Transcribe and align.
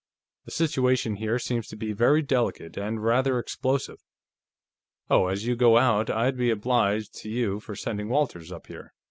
"The 0.45 0.51
situation 0.51 1.17
here 1.17 1.37
seems 1.37 1.67
to 1.67 1.75
be 1.75 1.93
very 1.93 2.23
delicate, 2.23 2.75
and 2.75 3.03
rather 3.03 3.37
explosive.... 3.37 3.99
Oh, 5.11 5.27
as 5.27 5.45
you 5.45 5.55
go 5.55 5.77
out, 5.77 6.09
I'd 6.09 6.37
be 6.37 6.49
obliged 6.49 7.13
to 7.19 7.29
you 7.29 7.59
for 7.59 7.75
sending 7.75 8.09
Walters 8.09 8.51
up 8.51 8.65
here. 8.65 8.95